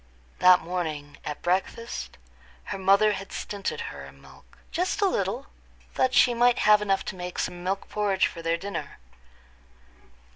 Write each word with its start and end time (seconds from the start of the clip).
That 0.39 0.61
morning, 0.61 1.17
at 1.23 1.43
breakfast, 1.43 2.17
her 2.63 2.79
mother 2.79 3.11
had 3.11 3.31
stinted 3.31 3.81
her 3.93 4.03
in 4.05 4.19
milk—just 4.19 4.99
a 4.99 5.05
little—that 5.05 6.15
she 6.15 6.33
might 6.33 6.57
have 6.57 6.81
enough 6.81 7.05
to 7.05 7.15
make 7.15 7.37
some 7.37 7.63
milk 7.63 7.87
porridge 7.87 8.25
for 8.25 8.41
their 8.41 8.57
dinner. 8.57 8.97